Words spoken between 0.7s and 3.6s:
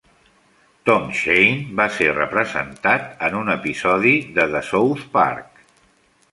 Tom Shane va ser representat en un